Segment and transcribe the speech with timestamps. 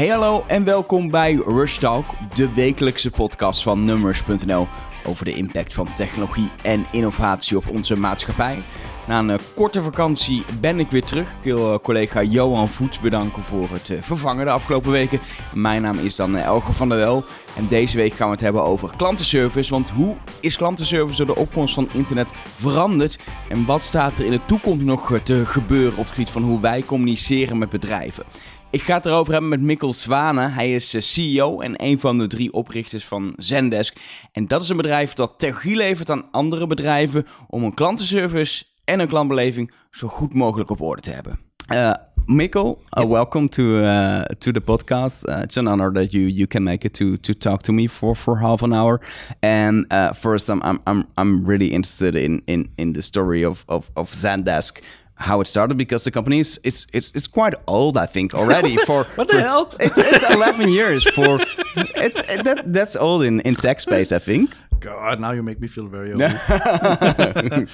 [0.00, 2.04] Hey hallo en welkom bij Rush Talk,
[2.34, 4.66] de wekelijkse podcast van Numbers.nl
[5.04, 8.62] over de impact van technologie en innovatie op onze maatschappij.
[9.06, 11.28] Na een eh, korte vakantie ben ik weer terug.
[11.30, 15.20] Ik wil eh, collega Johan Voets bedanken voor het eh, vervangen de afgelopen weken.
[15.54, 17.24] Mijn naam is dan Elge van der Wel.
[17.56, 19.70] En deze week gaan we het hebben over klantenservice.
[19.70, 23.18] Want hoe is klantenservice door de opkomst van internet veranderd?
[23.48, 26.60] En wat staat er in de toekomst nog te gebeuren op het gebied van hoe
[26.60, 28.24] wij communiceren met bedrijven?
[28.72, 30.52] Ik ga het erover hebben met Mikkel Zwanen.
[30.52, 33.96] Hij is CEO en een van de drie oprichters van Zendesk.
[34.32, 39.00] En dat is een bedrijf dat technologie levert aan andere bedrijven om een klantenservice en
[39.00, 41.38] een klantbeleving zo goed mogelijk op orde te hebben.
[41.74, 41.90] Uh,
[42.26, 45.28] Mikkel, uh, welcome to uh, to the podcast.
[45.28, 47.88] Uh, it's an honor that you you can make it to to talk to me
[47.88, 49.00] for for half an hour.
[49.40, 53.90] And uh, first, I'm I'm I'm really interested in in in the story of of
[53.94, 54.82] of Zendesk.
[55.20, 58.76] How it started because the company is it's it's it's quite old I think already
[58.86, 61.38] for what the for, hell it's, it's 11 years for
[61.76, 65.68] it's that that's old in in tech space I think God, now you make me
[65.68, 66.22] feel very old.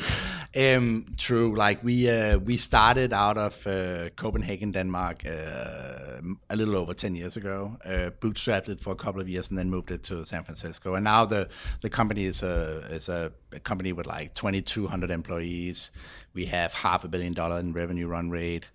[0.54, 1.56] um, true.
[1.56, 7.14] Like we uh, we started out of uh, Copenhagen, Denmark, uh, a little over ten
[7.14, 7.76] years ago.
[7.84, 10.94] Uh, bootstrapped it for a couple of years, and then moved it to San Francisco.
[10.94, 11.48] And now the
[11.82, 15.90] the company is a is a, a company with like twenty two hundred employees.
[16.34, 18.68] We have half a billion dollar in revenue run rate.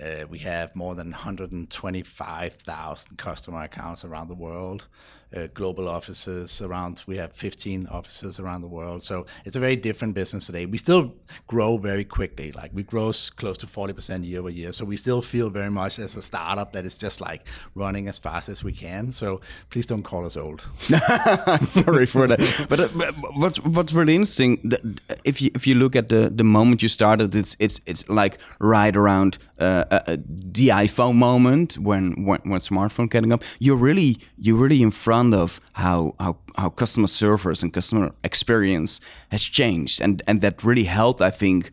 [0.00, 4.86] Uh, we have more than 125,000 customer accounts around the world
[5.34, 7.02] uh, global offices around.
[7.06, 10.66] We have 15 offices around the world, so it's a very different business today.
[10.66, 11.14] We still
[11.46, 14.72] grow very quickly, like we grow close to 40% year over year.
[14.72, 18.18] So we still feel very much as a startup that is just like running as
[18.18, 19.12] fast as we can.
[19.12, 19.40] So
[19.70, 20.62] please don't call us old.
[21.62, 22.66] Sorry for that.
[22.68, 24.72] But, uh, but what's what's really interesting,
[25.24, 28.38] if you if you look at the the moment you started, it's it's it's like
[28.58, 33.42] right around uh, uh, the iPhone moment when when when smartphone getting up.
[33.58, 39.00] You're really you're really in front of how how how customer service and customer experience
[39.30, 41.70] has changed, and and that really helped, I think,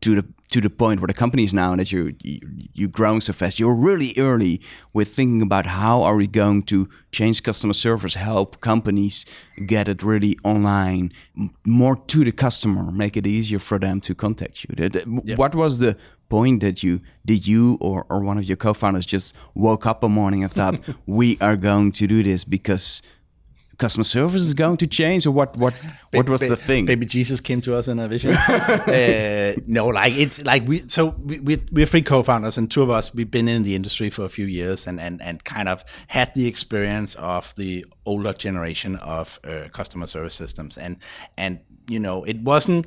[0.00, 2.40] to the to the point where the company is now, and that you, you
[2.72, 3.58] you're growing so fast.
[3.58, 4.60] You're really early
[4.94, 9.26] with thinking about how are we going to change customer service, help companies
[9.66, 11.12] get it really online,
[11.64, 14.74] more to the customer, make it easier for them to contact you.
[14.78, 15.38] Yep.
[15.38, 15.96] What was the
[16.28, 20.08] point that you did you or, or one of your co-founders just woke up a
[20.08, 23.02] morning and thought we are going to do this because
[23.78, 25.74] customer service is going to change or what what
[26.10, 26.84] what was the thing?
[26.84, 28.36] Maybe jesus came to us in a vision.
[28.88, 32.90] Uh, no like it's like we so we, we, we're three co-founders and two of
[32.90, 35.84] us we've been in the industry for a few years and and, and kind of
[36.08, 40.78] had the experience of the older generation of uh, customer service systems.
[40.78, 40.96] And
[41.36, 42.86] and you know it wasn't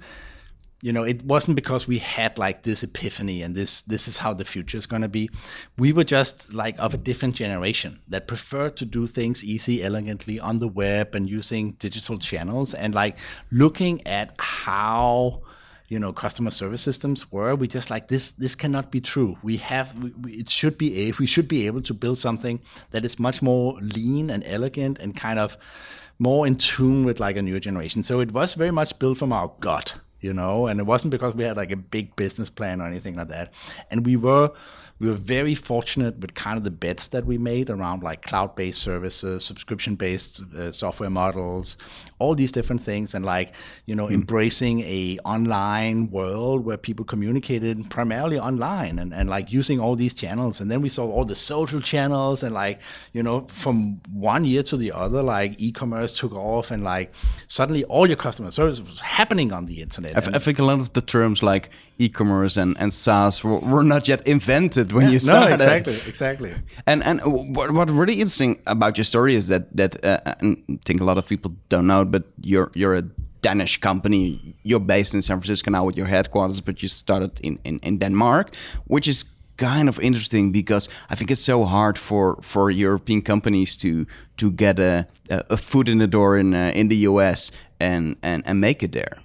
[0.81, 4.33] you know it wasn't because we had like this epiphany and this this is how
[4.33, 5.29] the future is going to be.
[5.77, 10.39] We were just like of a different generation that preferred to do things easy elegantly
[10.39, 13.17] on the web and using digital channels and like
[13.51, 15.41] looking at how
[15.87, 17.53] you know customer service systems were.
[17.53, 19.37] We just like this this cannot be true.
[19.43, 22.59] We have we, we, it should be if we should be able to build something
[22.89, 25.57] that is much more lean and elegant and kind of
[26.17, 28.03] more in tune with like a newer generation.
[28.03, 31.35] So it was very much built from our gut you know and it wasn't because
[31.35, 33.53] we had like a big business plan or anything like that.
[33.89, 34.51] And we were
[34.99, 38.79] we were very fortunate with kind of the bets that we made around like cloud-based
[38.79, 41.75] services subscription-based uh, software models
[42.21, 43.49] all these different things and like
[43.89, 44.13] you know mm.
[44.19, 50.13] embracing a online world where people communicated primarily online and, and like using all these
[50.13, 52.79] channels and then we saw all the social channels and like
[53.13, 57.11] you know from one year to the other like e-commerce took off and like
[57.47, 60.79] suddenly all your customer service was happening on the internet I, I think a lot
[60.79, 61.71] of the terms like
[62.01, 65.59] e-commerce and, and SaaS were, were not yet invented when yeah, you started.
[65.59, 66.53] No, exactly, exactly.
[66.87, 67.21] And and
[67.55, 71.17] what, what really interesting about your story is that that uh, I think a lot
[71.17, 73.03] of people don't know, but you're you're a
[73.41, 74.55] Danish company.
[74.63, 77.97] You're based in San Francisco now with your headquarters, but you started in, in, in
[77.97, 78.55] Denmark,
[78.85, 79.25] which is
[79.57, 84.05] kind of interesting because I think it's so hard for for European companies to
[84.37, 88.43] to get a a foot in the door in uh, in the US and and
[88.45, 89.17] and make it there.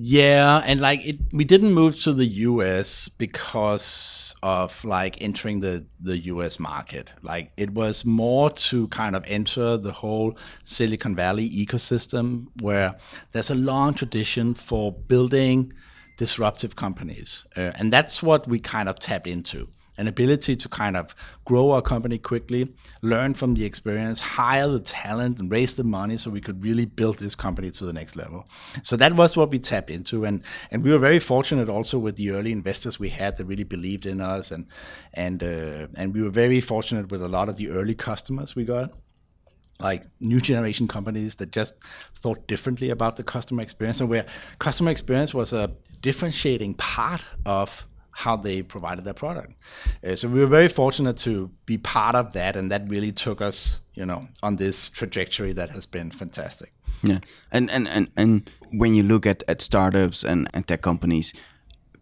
[0.00, 5.86] Yeah, and like it, we didn't move to the US because of like entering the
[6.00, 7.12] the US market.
[7.20, 12.94] Like it was more to kind of enter the whole Silicon Valley ecosystem where
[13.32, 15.72] there's a long tradition for building
[16.16, 19.66] disruptive companies, uh, and that's what we kind of tapped into.
[19.98, 21.14] An ability to kind of
[21.44, 22.72] grow our company quickly,
[23.02, 26.86] learn from the experience, hire the talent, and raise the money so we could really
[26.86, 28.48] build this company to the next level.
[28.82, 32.16] So that was what we tapped into, and and we were very fortunate also with
[32.16, 34.66] the early investors we had that really believed in us, and
[35.14, 38.64] and uh, and we were very fortunate with a lot of the early customers we
[38.64, 38.92] got
[39.80, 41.74] like new generation companies that just
[42.16, 44.26] thought differently about the customer experience and where
[44.58, 47.86] customer experience was a differentiating part of
[48.18, 49.54] how they provided their product.
[50.04, 53.40] Uh, so we were very fortunate to be part of that, and that really took
[53.40, 56.72] us, you know, on this trajectory that has been fantastic.
[57.02, 57.20] Yeah,
[57.52, 61.32] and and and, and when you look at, at startups and, and tech companies,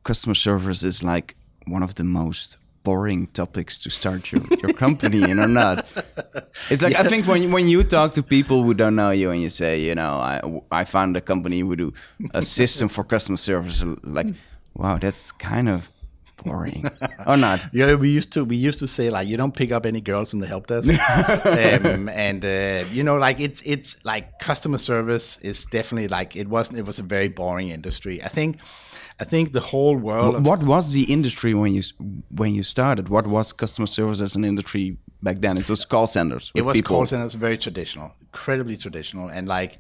[0.05, 1.37] customer service is like
[1.67, 5.87] one of the most boring topics to start your, your company in or not.
[6.71, 7.03] It's like yeah.
[7.03, 9.51] I think when you, when you talk to people who don't know you and you
[9.51, 10.41] say, you know, I
[10.71, 11.93] I found a company who do
[12.33, 14.29] a system for customer service, like,
[14.75, 15.91] wow, that's kind of
[16.47, 16.85] boring
[17.27, 19.87] or not yeah we used to we used to say like you don't pick up
[19.87, 20.91] any girls in the help desk
[21.85, 26.49] um, and uh, you know like it's it's like customer service is definitely like it
[26.49, 28.59] wasn't it was a very boring industry i think
[29.19, 30.45] I think the whole world.
[30.45, 31.83] What, was the industry when you
[32.31, 33.09] when you started?
[33.09, 35.57] What was customer service as an industry back then?
[35.57, 36.53] It was call centers.
[36.55, 36.97] It was people.
[36.97, 39.79] call centers, very traditional, incredibly traditional, and like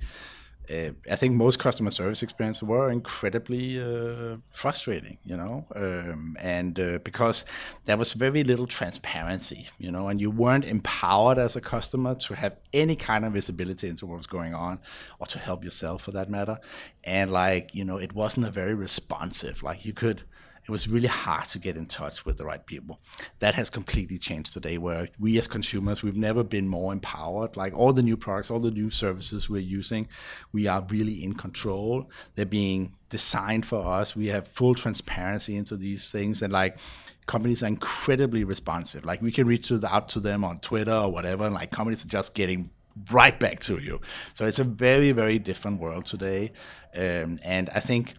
[0.70, 6.78] uh, I think most customer service experiences were incredibly uh, frustrating, you know, um, and
[6.78, 7.44] uh, because
[7.84, 12.34] there was very little transparency, you know, and you weren't empowered as a customer to
[12.34, 14.80] have any kind of visibility into what was going on,
[15.18, 16.58] or to help yourself for that matter,
[17.04, 19.62] and like you know, it wasn't a very responsive.
[19.62, 20.22] Like you could
[20.66, 22.98] it was really hard to get in touch with the right people.
[23.38, 27.56] That has completely changed today, where we as consumers, we've never been more empowered.
[27.56, 30.08] Like all the new products, all the new services we're using,
[30.52, 32.10] we are really in control.
[32.34, 34.16] They're being designed for us.
[34.16, 36.42] We have full transparency into these things.
[36.42, 36.78] And like,
[37.26, 39.04] companies are incredibly responsive.
[39.04, 42.08] Like we can reach out to them on Twitter or whatever, and like companies are
[42.08, 42.70] just getting
[43.12, 44.00] right back to you.
[44.34, 46.52] So it's a very, very different world today.
[46.94, 48.14] Um, and I think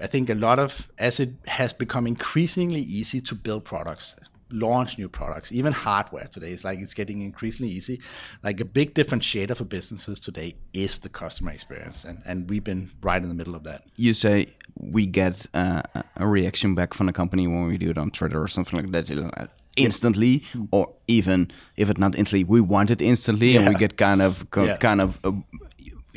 [0.00, 4.16] I think a lot of as it has become increasingly easy to build products,
[4.50, 8.00] launch new products, even hardware today is like it's getting increasingly easy.
[8.42, 12.90] Like a big differentiator for businesses today is the customer experience, and and we've been
[13.02, 13.84] right in the middle of that.
[13.96, 15.82] You say we get uh,
[16.16, 18.90] a reaction back from the company when we do it on Twitter or something like
[18.92, 19.50] that.
[19.76, 20.42] instantly
[20.72, 23.60] or even if it's not instantly we want it instantly yeah.
[23.60, 24.76] and we get kind of yeah.
[24.78, 25.30] kind of uh,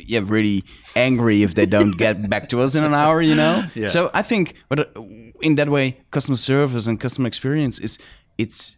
[0.06, 0.64] yeah really
[0.96, 3.64] angry if they don't get back to us in an hour you know?
[3.74, 3.88] Yeah.
[3.88, 5.02] so i think but uh,
[5.40, 7.98] in that way customer service and customer experience is
[8.38, 8.76] it's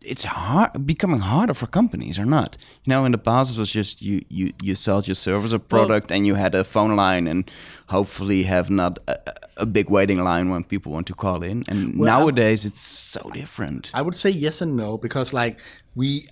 [0.00, 2.56] it's hard becoming harder for companies or not?
[2.84, 5.58] You know in the past it was just you you you sell your service or
[5.58, 7.50] product well, and you had a phone line and
[7.88, 9.18] hopefully have not a,
[9.58, 11.64] a, big waiting line when people want to call in.
[11.68, 13.90] And well, nowadays it's so different.
[13.94, 15.58] I would say yes and no because like
[15.94, 16.26] we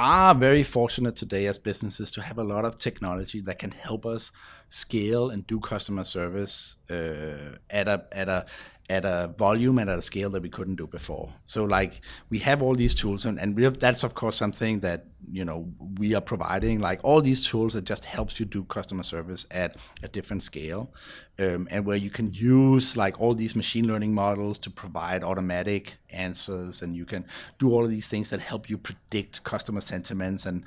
[0.00, 4.06] are very fortunate today as businesses to have a lot of technology that can help
[4.06, 4.32] us
[4.70, 8.46] scale and do customer service uh, at a at a
[8.88, 11.32] at a volume and at a scale that we couldn't do before.
[11.44, 12.00] So like
[12.30, 15.68] we have all these tools and, and have, that's of course something that you know
[15.98, 19.76] we are providing like all these tools that just helps you do customer service at
[20.02, 20.92] a different scale
[21.38, 25.96] um, and where you can use like all these machine learning models to provide automatic
[26.10, 27.24] answers and you can
[27.58, 30.64] do all of these things that help you predict customer sentiments and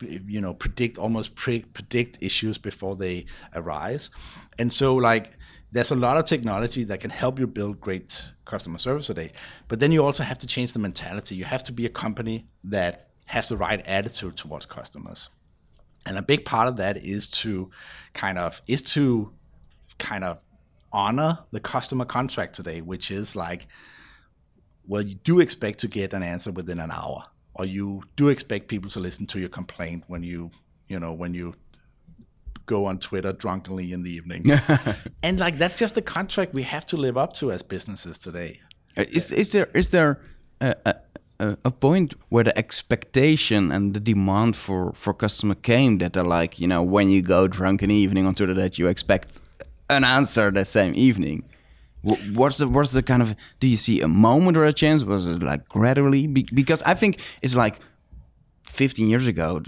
[0.00, 3.24] you know predict almost pre- predict issues before they
[3.54, 4.10] arise
[4.58, 5.38] and so like
[5.72, 9.32] there's a lot of technology that can help you build great customer service today.
[9.68, 11.34] But then you also have to change the mentality.
[11.34, 15.28] You have to be a company that has the right attitude towards customers.
[16.06, 17.70] And a big part of that is to
[18.14, 19.32] kind of is to
[19.98, 20.40] kind of
[20.92, 23.66] honor the customer contract today, which is like,
[24.86, 28.68] well, you do expect to get an answer within an hour, or you do expect
[28.68, 30.50] people to listen to your complaint when you,
[30.88, 31.54] you know, when you
[32.66, 34.44] go on Twitter drunkenly in the evening.
[35.22, 38.60] and like that's just the contract we have to live up to as businesses today.
[38.96, 40.20] Uh, is is there is there
[40.60, 40.94] a, a,
[41.38, 46.58] a point where the expectation and the demand for for customer came that are like
[46.58, 49.42] you know when you go drunk in the evening on Twitter that you expect
[49.90, 51.44] an answer that same evening.
[52.32, 55.02] What's the what's the kind of do you see a moment or a chance?
[55.04, 56.26] Was it like gradually?
[56.26, 57.80] Because I think it's like
[58.62, 59.62] 15 years ago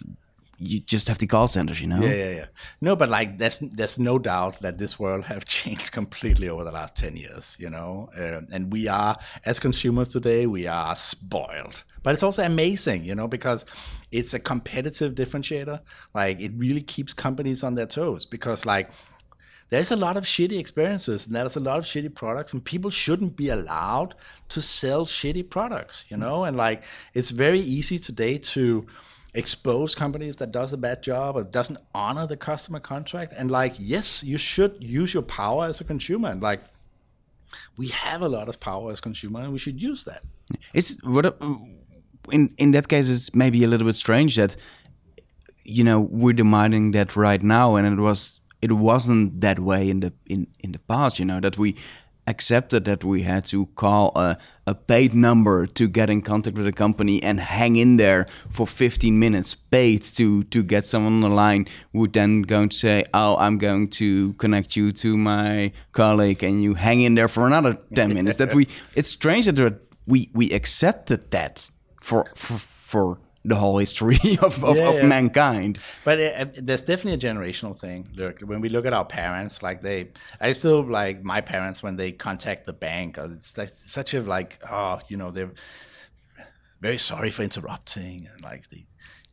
[0.58, 2.00] you just have the call centers, you know.
[2.00, 2.46] Yeah, yeah, yeah.
[2.80, 6.72] No, but like there's there's no doubt that this world have changed completely over the
[6.72, 8.08] last ten years, you know.
[8.18, 11.84] Uh, and we are as consumers today, we are spoiled.
[12.02, 13.64] But it's also amazing, you know, because
[14.10, 15.80] it's a competitive differentiator.
[16.14, 18.90] Like it really keeps companies on their toes because like
[19.70, 22.90] there's a lot of shitty experiences and there's a lot of shitty products and people
[22.90, 24.14] shouldn't be allowed
[24.48, 26.84] to sell shitty products you know and like
[27.14, 28.86] it's very easy today to
[29.38, 33.72] expose companies that does a bad job or doesn't honor the customer contract and like
[33.78, 36.28] yes you should use your power as a consumer.
[36.28, 36.60] And like
[37.76, 40.24] we have a lot of power as consumer and we should use that.
[40.74, 41.32] It's what uh,
[42.32, 44.56] in in that case it's maybe a little bit strange that
[45.64, 50.00] you know we're demanding that right now and it was it wasn't that way in
[50.00, 51.76] the in in the past you know that we
[52.28, 56.66] accepted that we had to call a, a paid number to get in contact with
[56.66, 61.20] a company and hang in there for 15 minutes paid to to get someone on
[61.20, 65.72] the line would then going to say oh i'm going to connect you to my
[65.92, 68.38] colleague and you hang in there for another 10 minutes.
[68.38, 71.70] That we it's strange that we we accepted that
[72.00, 75.06] for for, for the whole history of, of, yeah, of yeah.
[75.06, 75.78] mankind.
[76.04, 78.08] But it, uh, there's definitely a generational thing.
[78.14, 81.96] Look, when we look at our parents, like they, I still like my parents when
[81.96, 83.18] they contact the bank.
[83.18, 85.52] Uh, it's, it's such a like, oh, you know, they're
[86.80, 88.86] very sorry for interrupting, and like they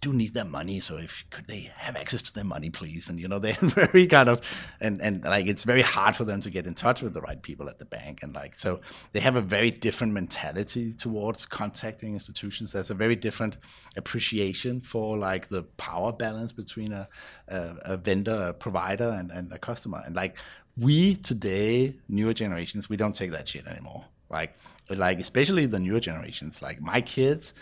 [0.06, 0.80] do need their money.
[0.80, 3.10] So if could they have access to their money, please?
[3.10, 4.40] And you know, they're very kind of
[4.80, 7.42] and and like it's very hard for them to get in touch with the right
[7.42, 8.20] people at the bank.
[8.22, 8.82] And like so
[9.14, 12.72] they have a very different mentality towards contacting institutions.
[12.72, 13.58] There's a very different
[13.98, 17.10] appreciation for like the power balance between a
[17.48, 20.04] a, a vendor, a provider and, and a customer.
[20.06, 20.38] And like
[20.78, 24.06] we today, newer generations, we don't take that shit anymore.
[24.30, 24.56] Like
[24.90, 27.56] like especially the newer generations, like my kids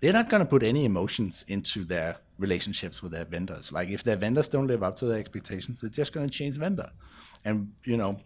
[0.00, 3.72] they're not going to put any emotions into their relationships with their vendors.
[3.72, 6.56] Like if their vendors don't live up to their expectations, they're just going to change
[6.56, 6.90] vendor.
[7.44, 8.18] And you know,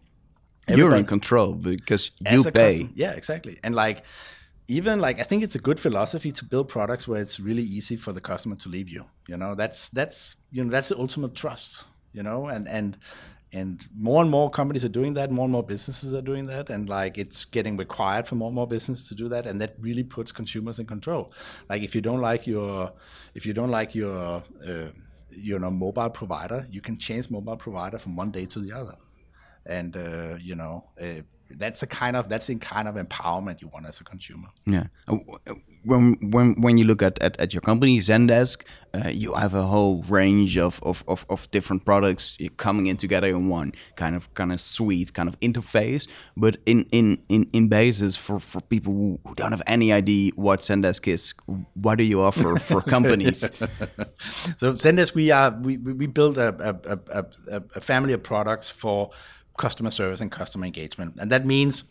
[0.69, 2.79] you're in control because you pay.
[2.79, 3.59] Customer, yeah, exactly.
[3.63, 4.05] And like
[4.69, 7.97] even like I think it's a good philosophy to build products where it's really easy
[7.97, 9.05] for the customer to leave you.
[9.29, 11.85] You know, that's that's you know that's the ultimate trust.
[12.13, 12.99] You know, and and
[13.53, 16.71] and more and more companies are doing that more and more businesses are doing that
[16.71, 19.75] and like it's getting required for more and more businesses to do that and that
[19.79, 21.33] really puts consumers in control.
[21.69, 22.93] Like if you don't like your
[23.35, 24.89] if you don't like your uh,
[25.31, 28.97] you know mobile provider you can change mobile provider from one day to the other.
[29.67, 33.69] And uh, you know uh, that's a kind of that's the kind of empowerment you
[33.69, 34.49] want as a consumer.
[34.67, 34.87] Yeah.
[35.07, 35.19] Uh,
[35.85, 39.63] when when when you look at at, at your company Zendesk, uh, you have a
[39.63, 44.33] whole range of, of, of, of, different products coming in together in one kind of
[44.35, 46.07] kind of suite kind of interface.
[46.37, 50.33] But in in in, in basis for, for people who, who don't have any idea
[50.37, 51.35] what Zendesk is,
[51.75, 53.41] what do you offer for companies?
[54.57, 59.11] so Zendesk, we are we we build a, a, a, a family of products for
[59.59, 61.85] customer service and customer engagement, and that means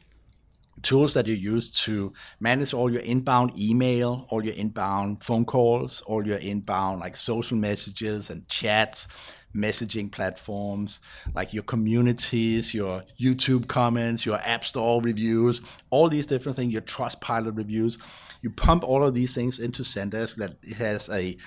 [0.83, 6.01] tools that you use to manage all your inbound email, all your inbound phone calls,
[6.01, 9.07] all your inbound like social messages and chats,
[9.55, 10.99] messaging platforms,
[11.33, 16.81] like your communities, your YouTube comments, your App Store reviews, all these different things, your
[16.81, 17.97] Trustpilot reviews.
[18.41, 21.37] You pump all of these things into Zendesk that has a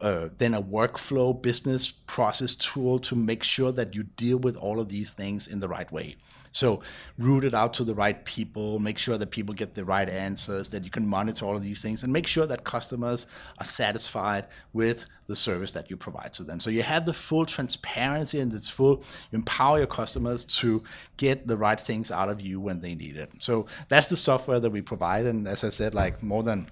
[0.00, 4.78] uh, then a workflow business process tool to make sure that you deal with all
[4.78, 6.16] of these things in the right way.
[6.52, 6.82] So
[7.18, 10.68] route it out to the right people, make sure that people get the right answers,
[10.70, 13.26] that you can monitor all of these things, and make sure that customers
[13.58, 16.58] are satisfied with the service that you provide to them.
[16.58, 20.82] So you have the full transparency and it's full, you empower your customers to
[21.18, 23.30] get the right things out of you when they need it.
[23.38, 25.26] So that's the software that we provide.
[25.26, 26.70] And as I said, like more than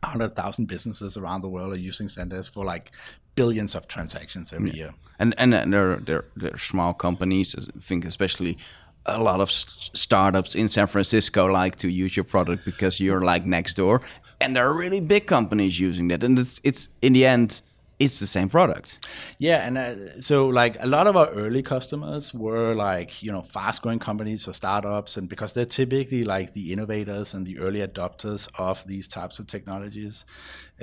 [0.00, 2.90] 100,000 businesses around the world are using Zendesk for like
[3.36, 4.76] billions of transactions every yeah.
[4.76, 4.94] year.
[5.18, 8.58] And and they're, they're, they're small companies, I think especially
[9.06, 13.44] a lot of startups in San Francisco like to use your product because you're like
[13.44, 14.00] next door,
[14.40, 17.62] and there are really big companies using that, and it's it's in the end
[18.04, 19.06] it's the same product.
[19.38, 23.42] Yeah, and uh, so like a lot of our early customers were like you know
[23.42, 27.80] fast growing companies or startups, and because they're typically like the innovators and the early
[27.80, 30.24] adopters of these types of technologies.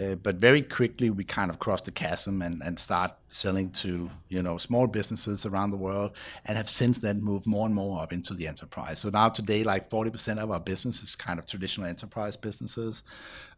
[0.02, 4.10] Uh, but very quickly we kind of crossed the chasm and, and start selling to
[4.30, 6.12] you know small businesses around the world,
[6.46, 9.00] and have since then moved more and more up into the enterprise.
[9.00, 13.04] So now today, like forty percent of our business is kind of traditional enterprise businesses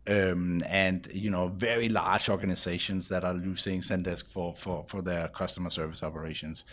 [0.07, 5.27] um, and you know very large organizations that are using Zendesk for for, for their
[5.29, 6.63] customer service operations.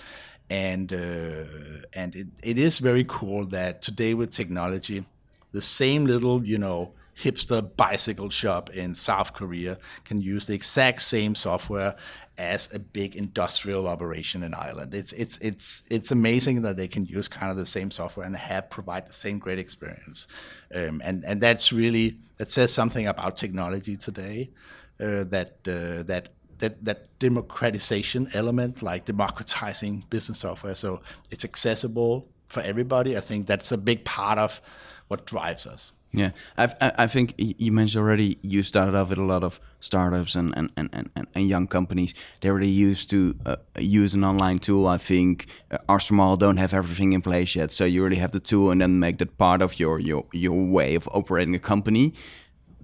[0.49, 1.45] And uh,
[1.93, 5.05] and it, it is very cool that today with technology,
[5.53, 11.03] the same little you know hipster bicycle shop in South Korea can use the exact
[11.03, 11.95] same software
[12.39, 14.95] as a big industrial operation in Ireland.
[14.95, 18.35] It's it's it's it's amazing that they can use kind of the same software and
[18.35, 20.27] have provide the same great experience,
[20.75, 24.51] um, and and that's really that says something about technology today
[24.99, 31.01] uh, that uh, that that that democratization element, like democratizing business software, so
[31.31, 33.17] it's accessible for everybody.
[33.17, 34.61] I think that's a big part of
[35.09, 35.93] what drives us.
[36.13, 40.35] Yeah, I've, I, think you mentioned already you started off with a lot of startups
[40.35, 42.15] and, and, and, and, and young companies.
[42.41, 44.89] They're really used to uh, use an online tool.
[44.89, 47.71] I think uh, are small, don't have everything in place yet.
[47.71, 50.61] So you really have the tool and then make that part of your, your, your
[50.61, 52.13] way of operating a company.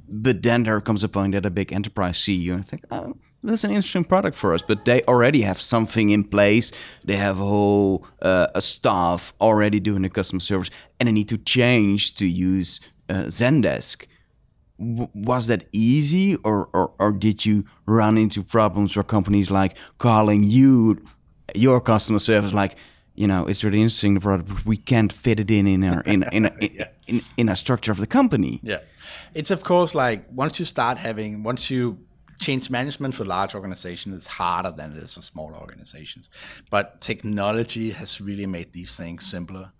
[0.08, 3.16] But then there comes a point that a big enterprise see you and think, oh,
[3.42, 4.62] that's an interesting product for us.
[4.62, 6.70] But they already have something in place.
[7.04, 11.28] They have a whole uh, a staff already doing the customer service, and they need
[11.28, 14.06] to change to use uh, Zendesk.
[14.78, 19.76] W- was that easy, or, or or did you run into problems where companies like
[19.98, 21.02] calling you,
[21.54, 22.76] your customer service, like?
[23.16, 26.02] you know, it's really interesting the product, but we can't fit it in in our
[26.02, 26.88] in in a, yeah.
[27.06, 28.60] in, in a structure of the company.
[28.62, 28.80] Yeah,
[29.34, 31.98] it's of course like once you start having once you
[32.38, 36.28] change management for large organizations is harder than it is for small organizations,
[36.70, 39.72] but technology has really made these things simpler.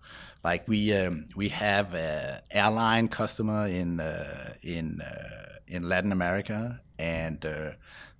[0.47, 6.79] Like we um, we have an airline customer in uh, in uh, in Latin America,
[6.97, 7.71] and uh,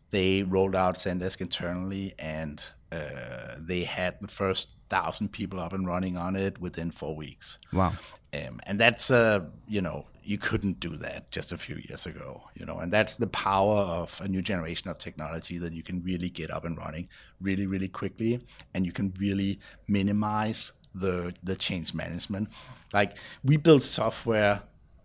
[0.10, 5.88] they rolled out Zendesk internally, and uh, they had the first thousand people up and
[5.88, 7.60] running on it within four weeks.
[7.72, 7.94] Wow!
[8.34, 12.44] Um, and that's uh, you know you couldn't do that just a few years ago,
[12.56, 16.04] you know, and that's the power of a new generation of technology that you can
[16.04, 17.08] really get up and running
[17.40, 18.42] really, really quickly,
[18.74, 22.50] and you can really minimize the the change management.
[22.94, 24.62] Like we build software,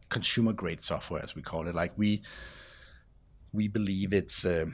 [0.08, 1.74] consumer grade software as we call it.
[1.74, 2.22] Like we
[3.52, 4.66] we believe it's uh,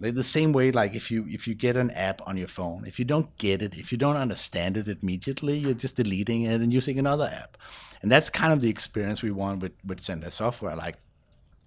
[0.00, 2.84] like the same way like if you if you get an app on your phone
[2.86, 6.60] if you don't get it if you don't understand it immediately you're just deleting it
[6.60, 7.56] and using another app
[8.02, 10.96] and that's kind of the experience we want with with Zendesk software like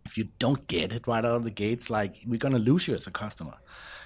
[0.05, 2.87] if you don't get it right out of the gates like we're going to lose
[2.87, 3.57] you as a customer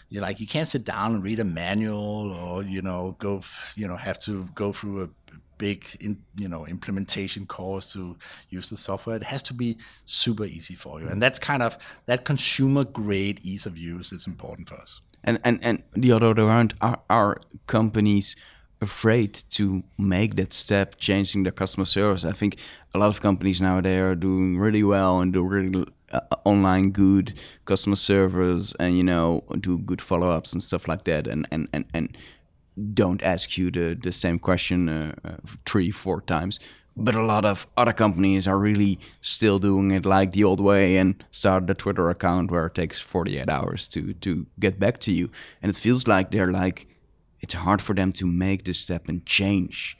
[0.10, 3.42] you're like you can't sit down and read a manual or you know go
[3.76, 5.10] you know have to go through a
[5.58, 8.16] big in, you know implementation course to
[8.50, 9.16] use the software.
[9.16, 11.08] It has to be super easy for you.
[11.08, 15.02] And that's kind of that consumer grade ease of use is important for us.
[15.24, 18.36] And and and the other way around are, are companies
[18.82, 22.26] afraid to make that step changing their customer service?
[22.26, 22.58] I think
[22.94, 25.86] a lot of companies nowadays are doing really well and do really
[26.16, 27.34] uh, online good
[27.66, 31.86] customer service and you know do good follow-ups and stuff like that and and and,
[31.94, 32.18] and
[32.94, 35.36] don't ask you the, the same question uh, uh,
[35.66, 36.60] three, four times.
[36.98, 40.98] But a lot of other companies are really still doing it like the old way
[40.98, 45.12] and start the Twitter account where it takes 48 hours to, to get back to
[45.12, 45.30] you.
[45.62, 46.88] And it feels like they're like,
[47.42, 49.98] it's hard for them to make the step and change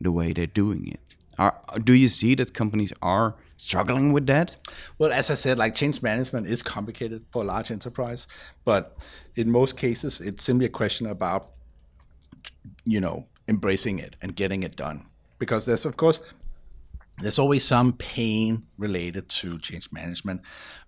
[0.00, 1.16] the way they're doing it.
[1.36, 4.56] Are, do you see that companies are struggling with that?
[4.98, 8.26] Well, as I said, like change management is complicated for a large enterprise,
[8.64, 8.96] but
[9.34, 11.50] in most cases, it's simply a question about
[12.84, 15.06] you know, embracing it and getting it done.
[15.38, 16.20] Because there's, of course,
[17.18, 20.42] there's always some pain related to change management,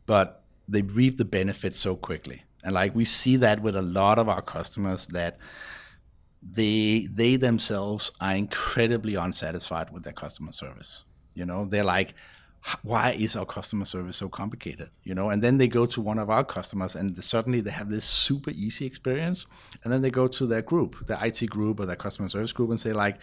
[0.07, 2.44] but they reap the benefits so quickly.
[2.64, 5.38] And like we see that with a lot of our customers that
[6.42, 11.04] they they themselves are incredibly unsatisfied with their customer service.
[11.35, 12.14] You know, they're like,
[12.83, 15.31] why is our customer service so complicated you know?
[15.31, 18.50] And then they go to one of our customers and suddenly they have this super
[18.50, 19.46] easy experience.
[19.85, 22.70] And then they go to their group their IT group or their customer service group
[22.70, 23.18] and say like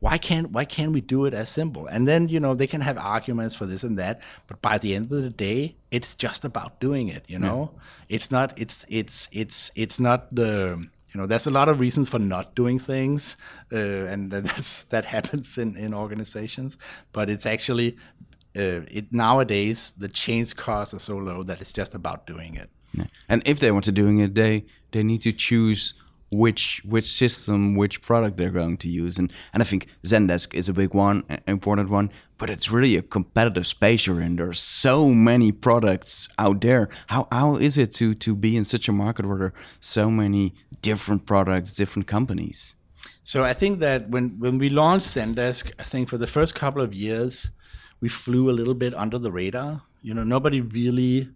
[0.00, 1.86] why can't why can't we do it as simple?
[1.86, 4.94] And then you know they can have arguments for this and that but by the
[4.94, 7.70] end of the day it's just about doing it you know?
[7.72, 8.16] Yeah.
[8.16, 12.08] it's not it's it's it's it's not the you know there's a lot of reasons
[12.08, 13.36] for not doing things
[13.72, 16.76] uh, and that's that happens in in organizations
[17.12, 17.96] but it's actually
[18.56, 22.70] uh, it nowadays the change costs are so low that it's just about doing it.
[22.92, 23.04] Yeah.
[23.28, 25.94] And if they want to doing it, they they need to choose
[26.30, 29.18] which which system, which product they're going to use.
[29.18, 32.10] And and I think Zendesk is a big one, important one.
[32.38, 34.36] But it's really a competitive space you're in.
[34.36, 36.88] There's so many products out there.
[37.08, 40.10] How how is it to to be in such a market where there are so
[40.10, 42.74] many different products, different companies?
[43.22, 46.82] So I think that when when we launched Zendesk, I think for the first couple
[46.82, 47.50] of years
[48.00, 49.82] we flew a little bit under the radar.
[50.02, 51.30] You know, nobody really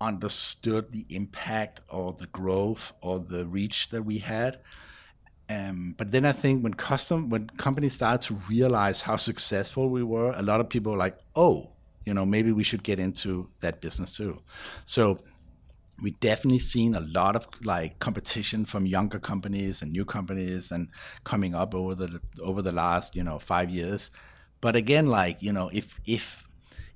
[0.00, 4.60] understood the impact or the growth or the reach that we had.
[5.50, 10.02] Um, but then I think when custom when companies started to realize how successful we
[10.02, 11.70] were, a lot of people were like, oh,
[12.04, 14.42] you know, maybe we should get into that business too.
[14.84, 15.20] So
[16.02, 20.88] we definitely seen a lot of like competition from younger companies and new companies and
[21.24, 24.10] coming up over the over the last you know five years
[24.60, 26.44] but again, like you know, if if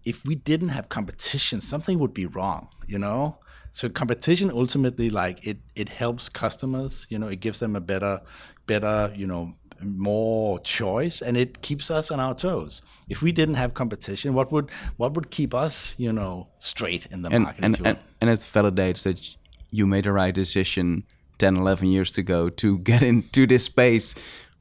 [0.04, 2.68] if we didn't have competition, something would be wrong.
[2.86, 3.38] You know,
[3.72, 8.20] so competition ultimately like it it helps customers you know it gives them a better
[8.66, 13.56] better you know more choice and it keeps us on our toes if we didn't
[13.56, 17.64] have competition what would what would keep us you know straight in the and market
[17.64, 17.90] and, if you will?
[17.90, 19.36] and and it validates that
[19.70, 21.02] you made the right decision
[21.38, 24.14] 10 11 years ago to get into this space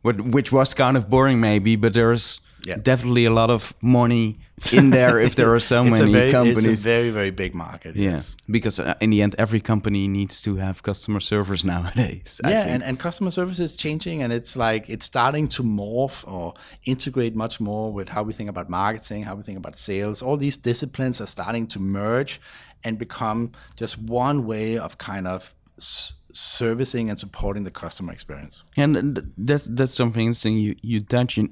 [0.04, 2.78] which was kind of boring maybe but there's Yeah.
[2.84, 4.38] definitely a lot of money
[4.72, 7.96] in there if there are so many very, companies it's a very very big market
[7.96, 8.36] yeah yes.
[8.48, 12.64] because uh, in the end every company needs to have customer service nowadays I yeah
[12.64, 12.74] think.
[12.74, 17.36] and, and customer service is changing and it's like it's starting to morph or integrate
[17.36, 20.58] much more with how we think about marketing how we think about sales all these
[20.58, 22.40] disciplines are starting to merge
[22.84, 28.64] and become just one way of kind of s- servicing and supporting the customer experience
[28.78, 30.58] And th- that's that's something interesting.
[30.58, 31.50] You you touch in,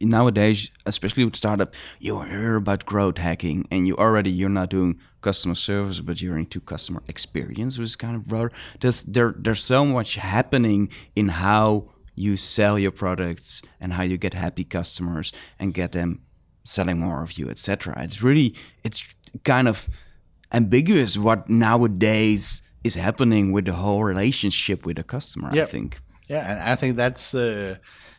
[0.00, 4.98] nowadays, especially with startup, you hear about growth hacking, and you already you're not doing
[5.20, 8.52] customer service, but you're into customer experience, which is kind of broader.
[8.80, 14.18] There's there there's so much happening in how you sell your products and how you
[14.18, 16.20] get happy customers and get them
[16.64, 17.94] selling more of you, etc.
[18.02, 19.88] It's really it's kind of
[20.52, 25.48] ambiguous what nowadays is happening with the whole relationship with the customer.
[25.52, 26.00] I think.
[26.28, 27.76] Yeah, and I think that's uh,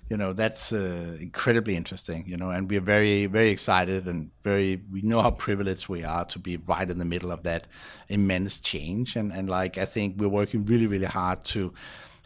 [0.09, 2.23] you know that's uh, incredibly interesting.
[2.27, 6.25] You know, and we're very very excited and very we know how privileged we are
[6.25, 7.67] to be right in the middle of that
[8.07, 9.15] immense change.
[9.15, 11.73] And and like I think we're working really really hard to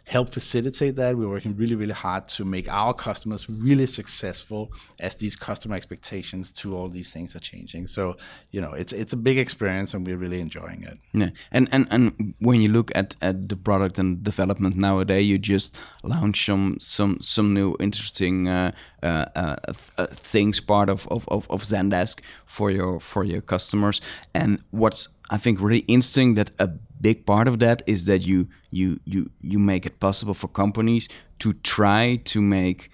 [0.04, 1.16] help facilitate that.
[1.16, 6.50] We're working really really hard to make our customers really successful as these customer expectations
[6.52, 7.86] to all these things are changing.
[7.86, 8.16] So
[8.50, 10.98] you know, it's it's a big experience and we're really enjoying it.
[11.12, 15.38] Yeah, and and and when you look at at the product and development nowadays, you
[15.38, 21.46] just launch some some some new interesting uh, uh, uh, things part of, of of
[21.50, 24.00] of Zendesk for your for your customers.
[24.34, 26.68] And what's I think really interesting that a
[27.00, 31.08] big part of that is that you you you you make it possible for companies
[31.38, 32.90] to try to make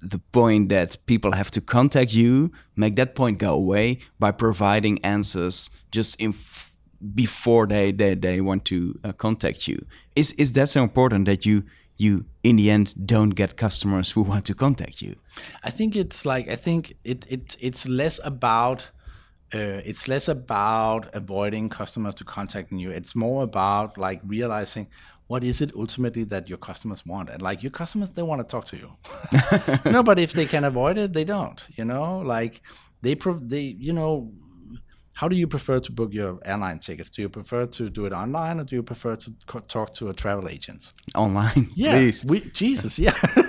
[0.00, 5.04] the point that people have to contact you, make that point go away by providing
[5.04, 6.34] answers just in
[7.14, 9.78] before they, they, they want to uh, contact you.
[10.14, 11.64] Is is that so important that you
[11.98, 15.14] you in the end don't get customers who want to contact you?
[15.62, 18.90] I think it's like I think it it it's less about
[19.54, 22.90] uh, it's less about avoiding customers to contacting you.
[22.90, 24.88] It's more about like realizing
[25.28, 28.46] what is it ultimately that your customers want, and like your customers they want to
[28.46, 28.90] talk to you.
[29.90, 31.64] no, but if they can avoid it, they don't.
[31.76, 32.60] You know, like
[33.02, 34.32] they pro- they you know.
[35.14, 37.08] How do you prefer to book your airline tickets?
[37.08, 40.10] Do you prefer to do it online, or do you prefer to co- talk to
[40.10, 40.92] a travel agent?
[41.14, 43.14] Online, Yeah, please, we, Jesus, yeah.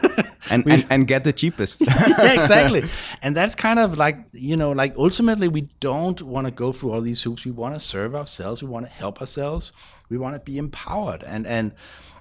[0.50, 1.82] and, and and get the cheapest.
[1.88, 2.84] yeah, exactly.
[3.22, 6.92] And that's kind of like, you know, like ultimately we don't want to go through
[6.92, 7.46] all these hoops.
[7.46, 8.62] We want to serve ourselves.
[8.62, 9.72] We want to help ourselves.
[10.10, 11.24] We want to be empowered.
[11.24, 11.74] And and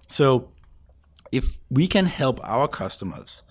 [0.09, 0.49] so
[1.33, 3.43] if we can help our customers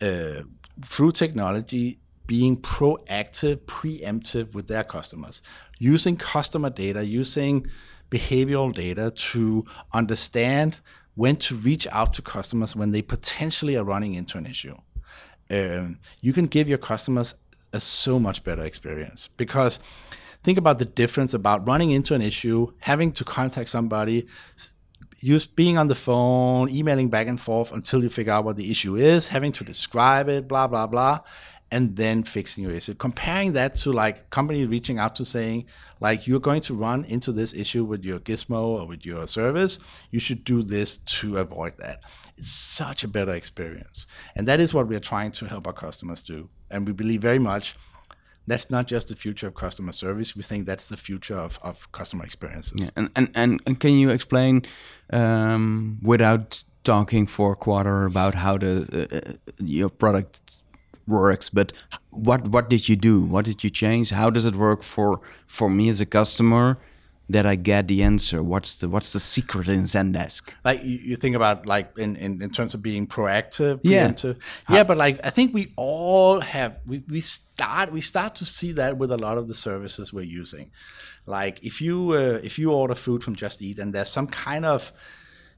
[0.00, 0.42] uh,
[0.84, 5.42] through technology being proactive, preemptive with their customers,
[5.78, 7.66] using customer data, using
[8.10, 10.80] behavioral data to understand
[11.16, 14.76] when to reach out to customers when they potentially are running into an issue.
[15.50, 17.34] Um, you can give your customers
[17.72, 19.80] a so much better experience because
[20.44, 24.26] think about the difference about running into an issue, having to contact somebody,
[25.20, 28.70] use being on the phone, emailing back and forth until you figure out what the
[28.70, 31.20] issue is, having to describe it, blah blah blah,
[31.70, 32.94] and then fixing your issue.
[32.94, 35.66] Comparing that to like company reaching out to saying
[36.00, 39.78] like you're going to run into this issue with your Gizmo or with your service,
[40.10, 42.02] you should do this to avoid that.
[42.36, 45.72] It's such a better experience, and that is what we are trying to help our
[45.72, 46.48] customers do.
[46.70, 47.76] And we believe very much
[48.46, 50.36] that's not just the future of customer service.
[50.36, 52.74] We think that's the future of, of customer experiences.
[52.76, 54.62] Yeah, and, and, and, and can you explain
[55.10, 60.58] um, without talking for a quarter about how the uh, uh, your product
[61.06, 61.72] works, but
[62.10, 63.20] what what did you do?
[63.24, 64.10] What did you change?
[64.10, 66.78] How does it work for for me as a customer
[67.28, 68.42] that I get the answer?
[68.42, 70.42] What's the what's the secret in Zendesk?
[70.64, 74.08] like you, you think about like in, in, in terms of being proactive Yeah.
[74.08, 74.36] preemptive.
[74.70, 78.72] yeah but like i think we all have we, we start we start to see
[78.72, 80.70] that with a lot of the services we're using
[81.26, 84.64] like if you uh, if you order food from just eat and there's some kind
[84.64, 84.92] of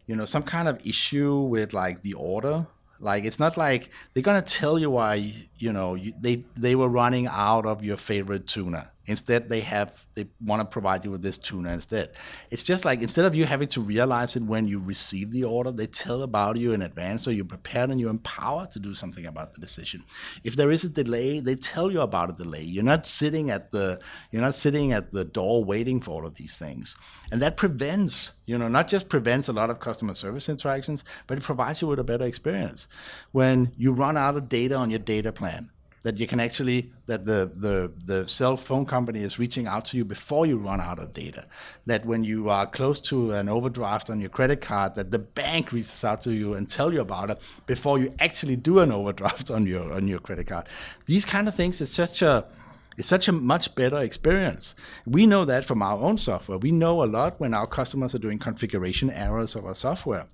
[0.07, 2.67] you know some kind of issue with like the order
[3.01, 6.89] like it's not like they're gonna tell you why you know you, they they were
[6.89, 8.91] running out of your favorite tuna.
[9.09, 12.11] Instead they have they want to provide you with this tuna instead.
[12.51, 15.73] It's just like instead of you having to realize it when you receive the order
[15.73, 19.25] they tell about you in advance so you're prepared and you're empowered to do something
[19.25, 20.05] about the decision.
[20.45, 22.63] If there is a delay they tell you about a delay.
[22.63, 23.99] You're not sitting at the
[24.31, 26.95] you're not sitting at the door waiting for all of these things.
[27.33, 31.39] And that prevents you know not just prevents a lot of customer service interactions but
[31.39, 32.87] it provides you with a better experience.
[33.33, 35.48] When you run out of data on your data plan
[36.03, 39.97] that you can actually that the, the the cell phone company is reaching out to
[39.97, 41.47] you before you run out of data
[41.87, 45.73] that when you are close to an overdraft on your credit card that the bank
[45.73, 49.51] reaches out to you and tell you about it before you actually do an overdraft
[49.57, 50.67] on your on your credit card
[51.07, 52.47] these kind of things is such a
[52.99, 54.75] it's such a much better experience.
[55.07, 56.59] We know that from our own software.
[56.59, 60.27] We know a lot when our customers are doing configuration errors of our software.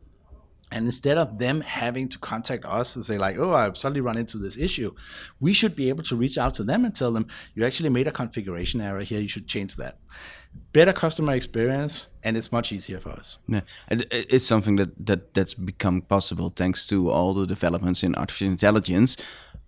[0.73, 4.17] And instead of them having to contact us and say, like, oh, I've suddenly run
[4.17, 4.95] into this issue,
[5.41, 8.09] we should be able to reach out to them and tell them, you actually made
[8.09, 9.99] a configuration error here, you should change that.
[10.73, 13.39] Better customer experience, and it's much easier for us.
[13.49, 13.63] Yeah.
[13.91, 19.17] It's something that, that that's become possible thanks to all the developments in artificial intelligence.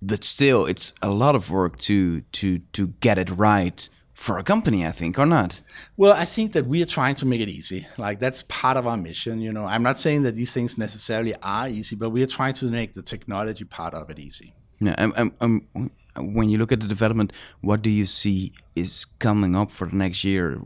[0.01, 4.42] But still, it's a lot of work to to to get it right for a
[4.42, 5.61] company, I think, or not?
[5.98, 7.87] Well, I think that we are trying to make it easy.
[7.98, 9.42] Like that's part of our mission.
[9.42, 12.55] You know, I'm not saying that these things necessarily are easy, but we are trying
[12.55, 14.55] to make the technology part of it easy.
[14.81, 15.90] Yeah, um, um, um,
[16.35, 19.96] when you look at the development, what do you see is coming up for the
[19.96, 20.61] next year?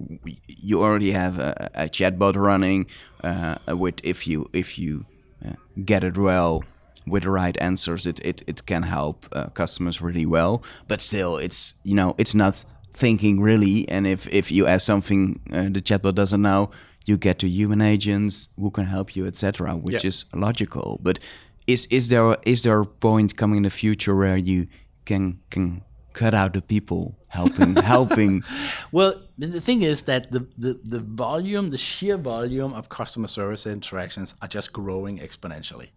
[0.46, 2.86] You already have a, a chatbot running
[3.24, 5.06] uh, with if you if you
[5.44, 6.62] uh, get it well
[7.04, 10.62] with the right answers, it it, it can help uh, customers really well.
[10.86, 13.88] But still, it's you know it's not thinking really.
[13.88, 16.70] And if if you ask something uh, the chatbot doesn't know,
[17.06, 21.00] you get to human agents who can help you, etc., which is logical.
[21.02, 21.18] But
[21.66, 24.66] is is there is there a point coming in the future where you
[25.04, 28.42] can can cut out the people helping helping
[28.90, 33.64] well the thing is that the, the the volume the sheer volume of customer service
[33.66, 35.90] interactions are just growing exponentially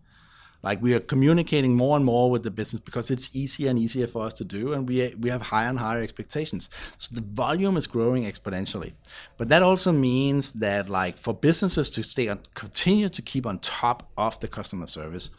[0.63, 4.07] like we are communicating more and more with the business because it's easier and easier
[4.07, 6.69] for us to do, and we we have higher and higher expectations.
[6.97, 8.93] So the volume is growing exponentially,
[9.37, 13.59] but that also means that like for businesses to stay on, continue to keep on
[13.59, 15.29] top of the customer service,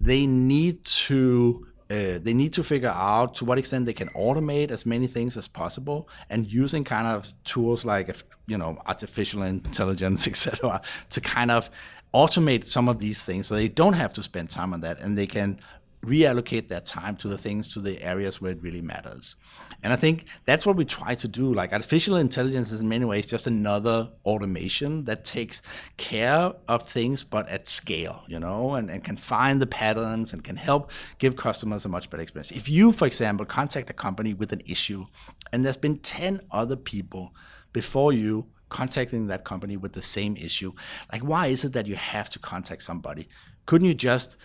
[0.00, 4.70] they need to uh, they need to figure out to what extent they can automate
[4.70, 10.26] as many things as possible and using kind of tools like you know artificial intelligence
[10.32, 10.80] etc
[11.10, 11.68] to kind of
[12.14, 15.16] automate some of these things so they don't have to spend time on that and
[15.16, 15.60] they can
[16.04, 19.36] reallocate their time to the things to the areas where it really matters.
[19.82, 21.52] And i think that's what we try to do.
[21.52, 25.62] Like artificial intelligence is in many ways just another automation that takes
[25.98, 30.42] care of things but at scale you know and, and can find the patterns and
[30.42, 32.50] can help give customers a much better experience.
[32.50, 35.04] If you for example contact a company with an issue
[35.52, 37.34] and there's been 10 other people
[37.72, 40.72] before you contacting that company with the same issue.
[41.12, 43.28] Like, why is it that you have to contact somebody?
[43.66, 44.36] Couldn't you just?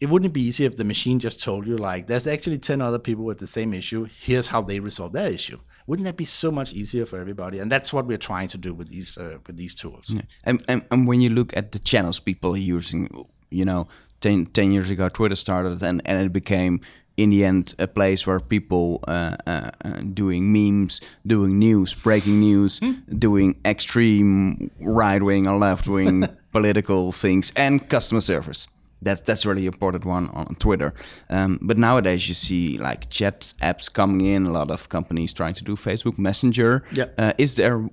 [0.00, 2.98] It wouldn't be easy if the machine just told you, like, there's actually ten other
[2.98, 4.06] people with the same issue.
[4.18, 5.58] Here's how they resolve their issue.
[5.86, 7.58] Wouldn't that be so much easier for everybody?
[7.58, 10.04] And that's what we're trying to do with these uh, with these tools.
[10.08, 10.22] Yeah.
[10.44, 13.88] And, and and when you look at the channels people are using, you know,
[14.20, 16.80] 10, 10 years ago Twitter started and, and it became
[17.22, 22.40] in the end a place where people uh, uh, uh, doing memes, doing news, breaking
[22.40, 22.92] news, hmm?
[23.18, 28.68] doing extreme right wing or left wing political things, and customer service.
[29.02, 30.94] That's that's really important one on Twitter.
[31.28, 34.46] Um, but nowadays you see like chat apps coming in.
[34.46, 36.84] A lot of companies trying to do Facebook Messenger.
[36.92, 37.06] Yeah.
[37.18, 37.88] Uh, is there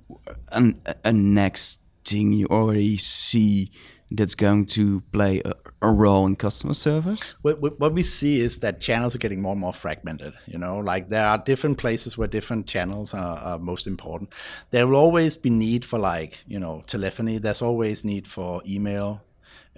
[0.52, 3.72] an, a next thing you already see?
[4.10, 7.36] That's going to play a, a, role in customer service?
[7.42, 10.34] What, what we see is that channels are getting more and more fragmented.
[10.46, 14.32] You know, like there are different places where different channels are, are, most important.
[14.72, 17.38] There will always be need for like you know telephony.
[17.38, 19.24] There's always need for email,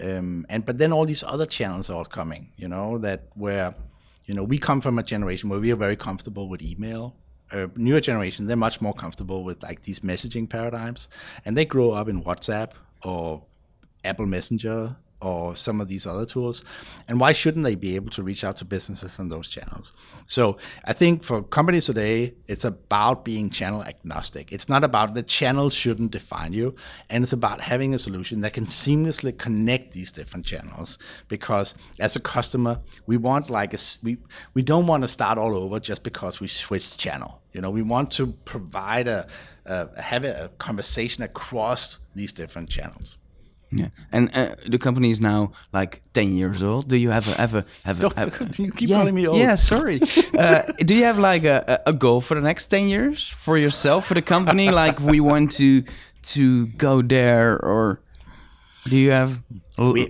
[0.02, 2.52] um, and but then all these other channels are coming.
[2.56, 3.74] You know that where
[4.26, 7.15] you know we come from a generation where we are very comfortable with email.
[7.52, 11.08] Uh, newer generation, they're much more comfortable with like these messaging paradigms,
[11.46, 13.42] and they grow up in WhatsApp or
[14.04, 16.64] Apple Messenger or some of these other tools?
[17.08, 19.94] And why shouldn't they be able to reach out to businesses on those channels?
[20.26, 24.52] So i think for companies today it's about being channel agnostic.
[24.52, 26.76] It's not about the channel shouldn't define you
[27.10, 30.98] and it's about having a solution that can seamlessly connect these different channels.
[31.28, 34.18] Because as a customer we want like a we,
[34.54, 37.42] we don't want to start all over just because we switched channel.
[37.54, 39.28] You know we want to provide a,
[39.66, 43.18] a have a conversation across these different channels
[43.72, 46.88] Yeah, and uh, the company is now like ten years old.
[46.88, 48.02] Do you have a have a have a?
[48.02, 49.38] Don't- have a- you keep yeah, calling me old.
[49.38, 50.02] Yeah, sorry.
[50.38, 53.58] uh, do you have like a, a- a goal for the next ten years for
[53.58, 54.72] yourself for the company?
[54.72, 55.84] like we want to
[56.34, 58.02] to go there, or
[58.86, 59.44] do you have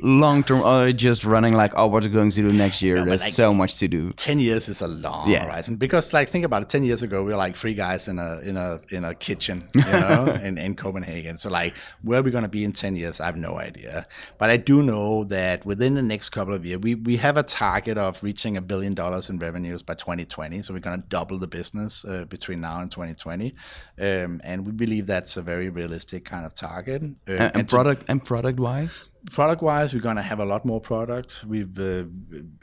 [0.02, 0.62] long term?
[0.62, 2.98] Or just running like oh, what are we going to do next year?
[2.98, 4.12] but There's like- so much to do.
[4.14, 5.46] 10 years is a long Yeah.
[5.46, 8.20] horizon because like think about it 10 years ago we were like three guys in
[8.20, 12.24] a in a in a kitchen you know in, in copenhagen so like where are
[12.24, 14.06] we going to be in 10 years i have no idea
[14.38, 17.44] but i do know that within the next couple of years we, we have a
[17.44, 21.38] target of reaching a billion dollars in revenues by 2020 so we're going to double
[21.40, 23.54] the business uh, between now and 2020
[24.02, 27.76] um, and we believe that's a very realistic kind of target Uh, And, and to-
[27.76, 29.10] product and product wise.
[29.26, 31.44] Product wise we're going to have a lot more products.
[31.44, 32.04] we've uh,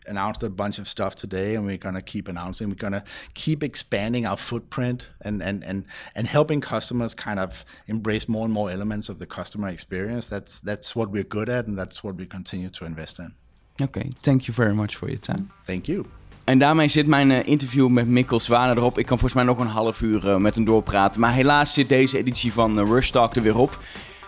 [0.07, 3.05] announced a bunch of stuff today and we're going to keep announcing we're going to
[3.35, 8.55] keep expanding our footprint and, and and and helping customers kind of embrace more and
[8.55, 12.15] more elements of the customer experience that's that's what we're good at and that's what
[12.17, 13.35] we continue to invest in
[13.83, 15.51] Okay, thank you very much for your time.
[15.65, 16.05] thank you
[16.45, 18.99] En daarmee zit mijn eh, interview met Mikkel Svane erop.
[18.99, 21.21] Ik kan volgens mij nog een half uur eh, met hem doorpraten.
[21.21, 23.79] Maar helaas zit deze editie van eh, Rush Talk er weer op.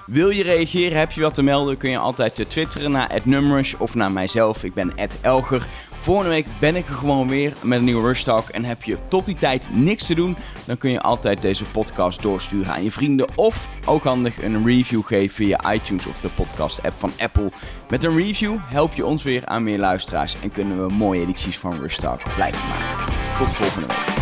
[0.08, 3.74] Wil je reageren, heb je wat te melden, kun je altijd eh, twitteren naar @numrush
[3.74, 4.64] of naar mijzelf.
[4.64, 5.66] Ik ben @elger.
[6.00, 8.48] Volgende week ben ik er gewoon weer met een nieuwe Rush Talk.
[8.48, 12.22] En heb je tot die tijd niks te doen, dan kun je altijd deze podcast
[12.22, 13.26] doorsturen aan je vrienden.
[13.34, 17.50] Of ook handig een review geven via iTunes of de podcast app van Apple.
[17.88, 21.58] Met een review help je ons weer aan meer luisteraars en kunnen we mooie edities
[21.58, 23.14] van Rush Talk blijven maken.
[23.38, 24.17] Tot volgende week.